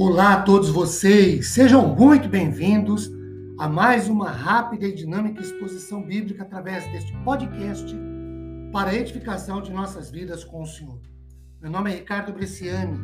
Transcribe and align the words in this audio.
Olá 0.00 0.34
a 0.34 0.42
todos 0.42 0.70
vocês, 0.70 1.48
sejam 1.48 1.92
muito 1.92 2.28
bem-vindos 2.28 3.10
a 3.58 3.68
mais 3.68 4.08
uma 4.08 4.30
rápida 4.30 4.86
e 4.86 4.94
dinâmica 4.94 5.40
exposição 5.40 6.00
bíblica 6.00 6.44
através 6.44 6.86
deste 6.92 7.12
podcast 7.24 7.96
para 8.72 8.90
a 8.90 8.94
edificação 8.94 9.60
de 9.60 9.72
nossas 9.72 10.08
vidas 10.08 10.44
com 10.44 10.62
o 10.62 10.66
Senhor. 10.66 11.00
Meu 11.60 11.68
nome 11.68 11.90
é 11.90 11.96
Ricardo 11.96 12.32
Bresciani, 12.32 12.96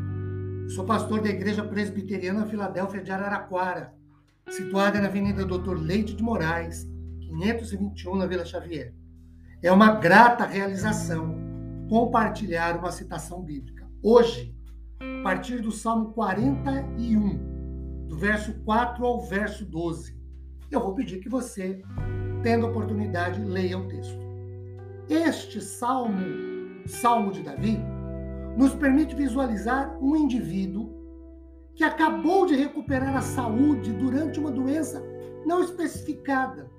sou 0.71 0.85
pastor 0.85 1.21
da 1.21 1.31
Igreja 1.31 1.65
Presbiteriana 1.65 2.47
Filadélfia 2.47 3.03
de 3.03 3.11
Araraquara, 3.11 3.93
situada 4.49 5.01
na 5.01 5.09
Avenida 5.09 5.45
Doutor 5.45 5.77
Leite 5.77 6.15
de 6.15 6.23
Moraes, 6.23 6.87
521, 7.23 8.15
na 8.15 8.27
Vila 8.27 8.45
Xavier. 8.45 8.95
É 9.61 9.73
uma 9.73 9.97
grata 9.97 10.47
realização 10.47 11.35
compartilhar 11.89 12.79
uma 12.79 12.93
citação 12.93 13.43
bíblica. 13.43 13.85
Hoje, 14.01 14.55
a 15.21 15.23
partir 15.23 15.61
do 15.61 15.71
Salmo 15.71 16.13
41, 16.13 18.07
do 18.09 18.17
verso 18.17 18.55
4 18.65 19.05
ao 19.05 19.23
verso 19.23 19.65
12. 19.65 20.17
Eu 20.71 20.81
vou 20.81 20.95
pedir 20.95 21.21
que 21.21 21.29
você, 21.29 21.83
tendo 22.43 22.67
oportunidade, 22.67 23.41
leia 23.41 23.79
o 23.79 23.89
texto. 23.89 24.19
Este 25.09 25.61
salmo, 25.61 26.19
Salmo 26.87 27.33
de 27.33 27.43
Davi, 27.43 27.79
nos 28.57 28.75
permite 28.75 29.15
visualizar 29.15 29.97
um 30.03 30.17
indivíduo 30.17 30.93
que 31.75 31.85
acabou 31.85 32.47
de 32.47 32.55
recuperar 32.55 33.17
a 33.17 33.21
saúde 33.21 33.93
durante 33.93 34.39
uma 34.39 34.51
doença 34.51 35.03
não 35.45 35.63
especificada, 35.63 36.71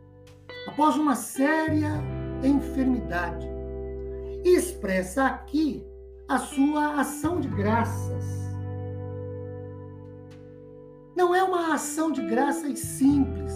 após 0.68 0.96
uma 0.96 1.16
séria 1.16 1.92
enfermidade. 2.44 3.48
E 4.44 4.56
expressa 4.56 5.26
aqui 5.26 5.86
a 6.28 6.40
sua 6.40 7.00
ação 7.00 7.40
de 7.40 7.48
graças. 7.48 8.26
Não 11.16 11.36
é 11.36 11.44
uma 11.44 11.74
ação 11.74 12.12
de 12.12 12.22
graças 12.24 12.80
simples, 12.80 13.54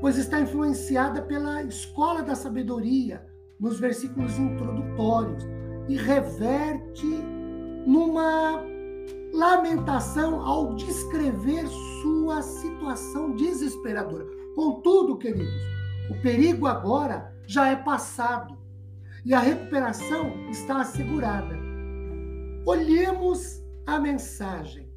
pois 0.00 0.16
está 0.16 0.40
influenciada 0.40 1.22
pela 1.22 1.62
escola 1.62 2.22
da 2.22 2.34
sabedoria 2.34 3.26
nos 3.60 3.78
versículos 3.78 4.38
introdutórios 4.38 5.44
e 5.88 5.96
reverte 5.96 7.06
numa 7.86 8.64
lamentação 9.32 10.40
ao 10.40 10.74
descrever 10.74 11.66
sua 12.02 12.40
situação 12.42 13.36
desesperadora. 13.36 14.26
Contudo, 14.54 15.18
queridos, 15.18 15.62
o 16.10 16.20
perigo 16.22 16.66
agora 16.66 17.32
já 17.46 17.68
é 17.68 17.76
passado 17.76 18.56
e 19.24 19.34
a 19.34 19.40
recuperação 19.40 20.48
está 20.50 20.80
assegurada. 20.80 21.65
Olhemos 22.66 23.62
a 23.86 24.00
mensagem. 24.00 24.90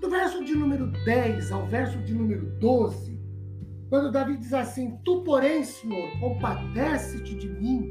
Do 0.00 0.08
verso 0.08 0.42
de 0.42 0.54
número 0.54 0.86
10 1.04 1.52
ao 1.52 1.66
verso 1.66 1.98
de 1.98 2.14
número 2.14 2.46
12, 2.58 3.20
quando 3.90 4.10
Davi 4.10 4.38
diz 4.38 4.54
assim: 4.54 4.98
Tu, 5.04 5.22
porém, 5.22 5.62
Senhor, 5.62 6.18
compadece-te 6.18 7.34
de 7.34 7.50
mim 7.50 7.86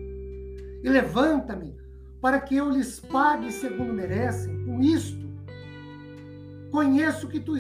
e 0.84 0.90
levanta-me 0.90 1.78
para 2.20 2.40
que 2.40 2.56
eu 2.56 2.72
lhes 2.72 3.00
pague 3.00 3.52
segundo 3.52 3.94
merecem. 3.94 4.66
Com 4.66 4.82
isto, 4.82 5.30
conheço 6.72 7.28
que 7.28 7.40
tu, 7.40 7.54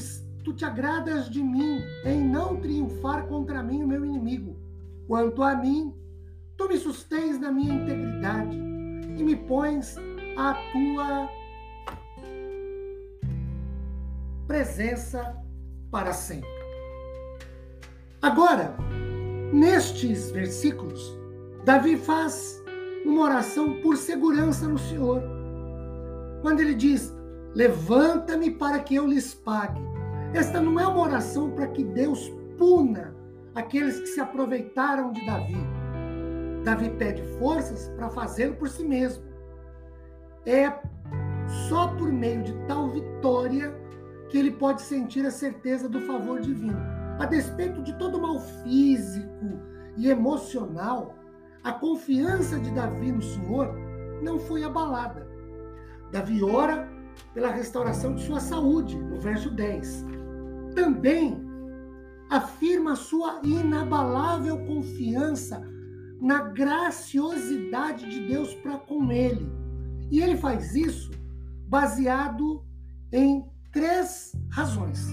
tu 0.43 0.51
te 0.51 0.65
agradas 0.65 1.29
de 1.29 1.43
mim 1.43 1.79
em 2.05 2.27
não 2.27 2.59
triunfar 2.59 3.27
contra 3.27 3.61
mim 3.61 3.83
o 3.83 3.87
meu 3.87 4.03
inimigo. 4.03 4.57
Quanto 5.05 5.43
a 5.43 5.55
mim, 5.55 5.93
tu 6.57 6.67
me 6.67 6.77
sustens 6.79 7.39
na 7.39 7.51
minha 7.51 7.75
integridade 7.75 8.57
e 9.15 9.23
me 9.23 9.35
pões 9.35 9.95
a 10.37 10.53
tua 10.71 11.29
presença 14.47 15.35
para 15.91 16.13
sempre. 16.13 16.49
Agora, 18.21 18.75
nestes 19.53 20.31
versículos, 20.31 21.17
Davi 21.63 21.97
faz 21.97 22.63
uma 23.05 23.21
oração 23.21 23.81
por 23.81 23.97
segurança 23.97 24.67
no 24.67 24.77
Senhor. 24.77 25.21
Quando 26.41 26.59
ele 26.59 26.75
diz: 26.75 27.13
Levanta-me 27.53 28.51
para 28.51 28.79
que 28.79 28.95
eu 28.95 29.07
lhes 29.07 29.33
pague. 29.33 29.81
Esta 30.33 30.59
não 30.59 30.77
é 30.79 30.85
uma 30.85 31.01
oração 31.01 31.51
para 31.51 31.67
que 31.67 31.83
Deus 31.83 32.29
puna 32.57 33.15
aqueles 33.55 33.99
que 33.99 34.07
se 34.07 34.19
aproveitaram 34.19 35.13
de 35.13 35.25
Davi. 35.25 35.55
Davi 36.65 36.89
pede 36.89 37.21
forças 37.39 37.87
para 37.95 38.09
fazê-lo 38.09 38.55
por 38.55 38.67
si 38.67 38.83
mesmo. 38.83 39.23
É 40.45 40.71
só 41.67 41.87
por 41.89 42.11
meio 42.11 42.43
de 42.43 42.53
tal 42.67 42.89
vitória 42.89 43.73
que 44.29 44.37
ele 44.37 44.51
pode 44.51 44.81
sentir 44.81 45.25
a 45.25 45.31
certeza 45.31 45.87
do 45.87 46.01
favor 46.01 46.39
divino. 46.39 46.77
A 47.19 47.25
despeito 47.25 47.81
de 47.81 47.97
todo 47.97 48.17
o 48.17 48.21
mal 48.21 48.39
físico 48.39 49.59
e 49.97 50.09
emocional, 50.09 51.15
a 51.63 51.71
confiança 51.71 52.59
de 52.59 52.71
Davi 52.71 53.11
no 53.11 53.21
Senhor 53.21 53.73
não 54.21 54.39
foi 54.39 54.63
abalada. 54.63 55.27
Davi 56.11 56.43
ora 56.43 56.87
pela 57.33 57.51
restauração 57.51 58.15
de 58.15 58.23
sua 58.23 58.39
saúde, 58.39 58.97
no 58.97 59.19
verso 59.19 59.49
10. 59.49 60.05
Também 60.75 61.41
afirma 62.29 62.95
sua 62.95 63.39
inabalável 63.43 64.65
confiança 64.65 65.61
na 66.19 66.41
graciosidade 66.41 68.09
de 68.09 68.27
Deus 68.27 68.53
para 68.55 68.77
com 68.77 69.11
ele. 69.11 69.49
E 70.11 70.21
ele 70.21 70.37
faz 70.37 70.75
isso 70.75 71.11
baseado 71.67 72.63
em 73.11 73.43
três 73.71 74.33
razões. 74.49 75.09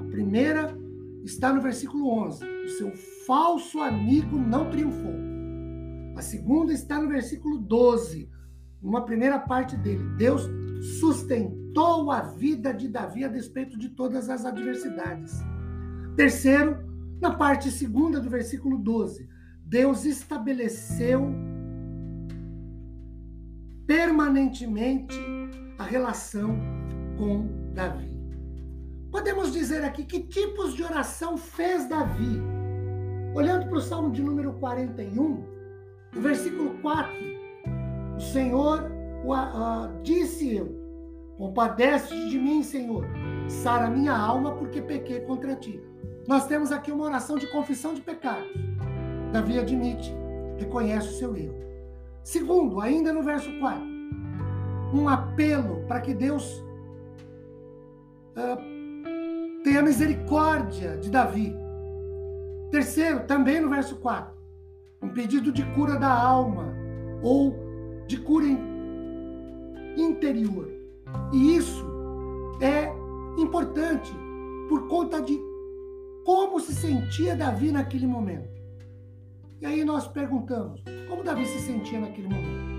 A 0.00 0.10
primeira 0.10 0.76
está 1.24 1.52
no 1.52 1.60
versículo 1.60 2.08
11: 2.08 2.44
o 2.44 2.68
seu 2.68 2.92
falso 3.26 3.80
amigo 3.80 4.36
não 4.36 4.70
triunfou. 4.70 5.14
A 6.16 6.22
segunda 6.22 6.72
está 6.72 7.00
no 7.00 7.08
versículo 7.08 7.58
12, 7.58 8.30
uma 8.82 9.04
primeira 9.04 9.38
parte 9.38 9.76
dele. 9.76 10.04
Deus 10.16 10.48
sustentou 11.00 12.10
a 12.10 12.20
vida 12.20 12.72
de 12.74 12.88
Davi 12.88 13.24
a 13.24 13.28
despeito 13.28 13.78
de 13.78 13.88
todas 13.90 14.28
as 14.28 14.44
adversidades. 14.44 15.32
Terceiro, 16.16 16.76
na 17.20 17.30
parte 17.30 17.70
segunda 17.70 18.20
do 18.20 18.28
versículo 18.28 18.76
12, 18.78 19.28
Deus 19.64 20.04
estabeleceu 20.04 21.32
permanentemente 23.86 25.18
a 25.78 25.84
relação 25.84 26.56
com 27.16 27.46
Davi. 27.72 28.12
Podemos 29.10 29.52
dizer 29.52 29.84
aqui 29.84 30.04
que 30.04 30.20
tipos 30.20 30.74
de 30.74 30.82
oração 30.82 31.36
fez 31.36 31.88
Davi. 31.88 32.40
Olhando 33.34 33.66
para 33.66 33.78
o 33.78 33.80
Salmo 33.80 34.10
de 34.10 34.22
número 34.22 34.52
41, 34.54 35.44
no 36.14 36.20
versículo 36.20 36.78
4, 36.80 37.12
o 38.16 38.20
Senhor 38.20 38.90
uh, 39.24 40.02
disse 40.02 40.54
eu, 40.54 40.74
compadece 41.36 42.14
de 42.28 42.38
mim, 42.38 42.62
Senhor, 42.62 43.06
sara 43.48 43.88
minha 43.88 44.16
alma 44.16 44.54
porque 44.54 44.80
pequei 44.80 45.20
contra 45.20 45.56
ti. 45.56 45.80
Nós 46.26 46.46
temos 46.46 46.70
aqui 46.70 46.92
uma 46.92 47.04
oração 47.04 47.36
de 47.36 47.50
confissão 47.50 47.94
de 47.94 48.00
pecados. 48.00 48.48
Davi 49.32 49.58
admite, 49.58 50.14
reconhece 50.58 51.08
o 51.08 51.18
seu 51.18 51.36
erro. 51.36 51.71
Segundo, 52.24 52.80
ainda 52.80 53.12
no 53.12 53.22
verso 53.22 53.50
4, 53.58 53.82
um 54.94 55.08
apelo 55.08 55.84
para 55.88 56.00
que 56.00 56.14
Deus 56.14 56.64
uh, 58.36 59.62
tenha 59.64 59.82
misericórdia 59.82 60.96
de 60.98 61.10
Davi. 61.10 61.54
Terceiro, 62.70 63.26
também 63.26 63.60
no 63.60 63.68
verso 63.68 63.96
4, 63.96 64.32
um 65.02 65.08
pedido 65.08 65.50
de 65.50 65.64
cura 65.74 65.96
da 65.96 66.12
alma 66.12 66.72
ou 67.22 67.54
de 68.06 68.18
cura 68.18 68.46
interior. 69.96 70.68
E 71.32 71.56
isso 71.56 71.84
é 72.60 72.88
importante 73.40 74.12
por 74.68 74.86
conta 74.88 75.20
de 75.20 75.38
como 76.24 76.60
se 76.60 76.72
sentia 76.74 77.34
Davi 77.34 77.72
naquele 77.72 78.06
momento. 78.06 78.61
E 79.62 79.66
aí 79.66 79.84
nós 79.84 80.08
perguntamos, 80.08 80.82
como 81.08 81.22
Davi 81.22 81.46
se 81.46 81.60
sentia 81.60 82.00
naquele 82.00 82.26
momento? 82.26 82.72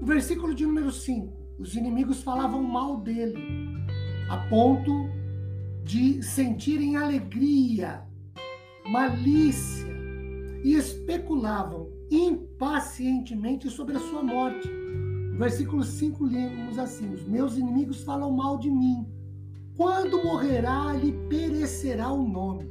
No 0.00 0.06
versículo 0.06 0.54
de 0.54 0.64
número 0.64 0.92
5, 0.92 1.56
os 1.58 1.74
inimigos 1.74 2.22
falavam 2.22 2.62
mal 2.62 2.98
dele, 2.98 3.36
a 4.30 4.36
ponto 4.48 4.92
de 5.82 6.22
sentirem 6.22 6.94
alegria, 6.94 8.00
malícia 8.92 9.92
e 10.62 10.74
especulavam 10.74 11.90
impacientemente 12.12 13.68
sobre 13.70 13.96
a 13.96 14.00
sua 14.00 14.22
morte. 14.22 14.68
No 14.68 15.36
versículo 15.36 15.82
5 15.82 16.26
lemos 16.26 16.78
assim: 16.78 17.12
Os 17.12 17.24
meus 17.24 17.56
inimigos 17.56 18.04
falam 18.04 18.30
mal 18.30 18.56
de 18.56 18.70
mim. 18.70 19.04
Quando 19.76 20.22
morrerá, 20.22 20.92
lhe 20.92 21.10
perecerá 21.28 22.12
o 22.12 22.22
nome. 22.22 22.70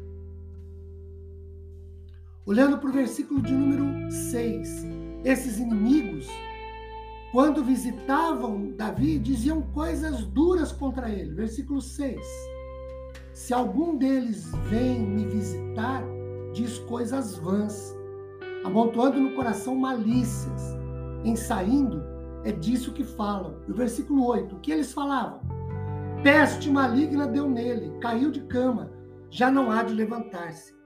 Olhando 2.46 2.78
para 2.78 2.90
o 2.90 2.94
versículo 2.94 3.42
de 3.42 3.54
número 3.54 4.12
6, 4.12 4.86
esses 5.24 5.60
inimigos 5.60 6.28
quando 7.32 7.64
visitavam 7.64 8.72
Davi, 8.76 9.20
diziam 9.20 9.62
coisas 9.62 10.26
duras 10.26 10.72
contra 10.72 11.12
ele. 11.12 11.32
Versículo 11.36 11.80
6. 11.80 12.20
Se 13.34 13.54
algum 13.54 13.98
deles 13.98 14.52
vem 14.68 15.00
me 15.00 15.28
visitar, 15.28 16.04
diz 16.54 16.80
coisas 16.80 17.36
vãs, 17.38 17.96
amontoando 18.64 19.20
no 19.20 19.36
coração 19.36 19.76
malícias, 19.76 20.76
em 21.24 21.36
saindo, 21.36 22.04
é 22.44 22.52
disso 22.52 22.94
que 22.94 23.04
falam. 23.04 23.58
E 23.68 23.72
o 23.72 23.76
versículo 23.76 24.26
8, 24.26 24.56
o 24.56 24.60
que 24.60 24.72
eles 24.72 24.92
falavam? 24.92 25.42
Peste 26.24 26.68
maligna 26.72 27.28
deu 27.28 27.48
nele, 27.48 27.96
caiu 28.00 28.32
de 28.32 28.42
cama, 28.42 28.92
já 29.30 29.52
não 29.52 29.70
há 29.70 29.84
de 29.84 29.94
levantar-se. 29.94 30.79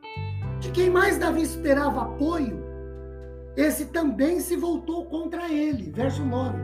De 0.64 0.72
quem 0.72 0.90
mais 0.90 1.18
Davi 1.18 1.42
esperava 1.42 2.04
apoio, 2.04 2.64
esse 3.54 3.88
também 3.88 4.40
se 4.40 4.56
voltou 4.56 5.04
contra 5.08 5.52
ele. 5.52 5.92
Verso 5.92 6.24
9. 6.24 6.58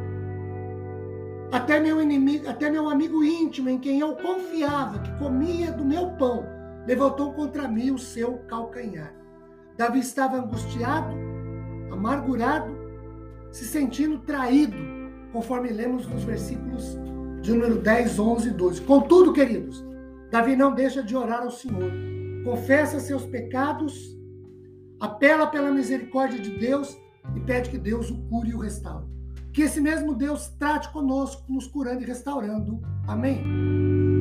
Até 1.51 1.81
meu 1.81 2.01
inimigo, 2.01 2.47
até 2.47 2.69
meu 2.69 2.89
amigo 2.89 3.21
íntimo, 3.21 3.67
em 3.67 3.77
quem 3.77 3.99
eu 3.99 4.15
confiava, 4.15 4.99
que 4.99 5.11
comia 5.19 5.73
do 5.73 5.83
meu 5.83 6.11
pão, 6.11 6.45
levantou 6.87 7.33
contra 7.33 7.67
mim 7.67 7.91
o 7.91 7.99
seu 7.99 8.37
calcanhar. 8.47 9.13
Davi 9.75 9.99
estava 9.99 10.37
angustiado, 10.37 11.13
amargurado, 11.91 12.71
se 13.51 13.65
sentindo 13.65 14.19
traído, 14.19 14.77
conforme 15.33 15.73
lemos 15.73 16.07
nos 16.07 16.23
versículos 16.23 16.97
de 17.41 17.51
número 17.51 17.79
10, 17.79 18.17
11 18.17 18.47
e 18.47 18.51
12. 18.51 18.81
Contudo, 18.83 19.33
queridos, 19.33 19.85
Davi 20.31 20.55
não 20.55 20.73
deixa 20.73 21.03
de 21.03 21.17
orar 21.17 21.41
ao 21.41 21.51
Senhor. 21.51 22.08
Confessa 22.49 22.99
seus 22.99 23.25
pecados 23.27 24.17
apela 24.99 25.45
pela 25.45 25.71
misericórdia 25.71 26.39
de 26.39 26.57
Deus 26.57 26.97
e 27.35 27.39
pede 27.41 27.69
que 27.69 27.77
Deus 27.77 28.09
o 28.09 28.17
cure 28.23 28.49
e 28.49 28.55
o 28.55 28.59
restaure. 28.59 29.05
Que 29.53 29.61
esse 29.61 29.79
mesmo 29.79 30.15
Deus 30.15 30.47
trate 30.57 30.91
conosco, 30.91 31.45
nos 31.47 31.67
curando 31.67 32.01
e 32.01 32.07
restaurando. 32.07 32.81
Amém? 33.07 34.18